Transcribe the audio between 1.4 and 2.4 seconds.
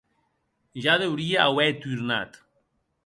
auer tornat.